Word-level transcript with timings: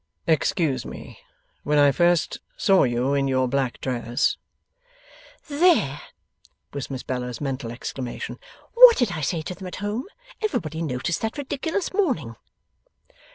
'Excuse 0.25 0.83
me; 0.83 1.19
when 1.61 1.77
I 1.77 1.91
first 1.91 2.39
saw 2.57 2.85
you 2.85 3.13
in 3.13 3.27
your 3.27 3.47
black 3.47 3.79
dress' 3.79 4.35
['There!' 5.47 6.01
was 6.73 6.89
Miss 6.89 7.03
Bella's 7.03 7.39
mental 7.39 7.71
exclamation. 7.71 8.39
'What 8.73 8.97
did 8.97 9.11
I 9.11 9.21
say 9.21 9.43
to 9.43 9.53
them 9.53 9.67
at 9.67 9.75
home? 9.75 10.05
Everybody 10.41 10.81
noticed 10.81 11.21
that 11.21 11.37
ridiculous 11.37 11.93
mourning. 11.93 12.35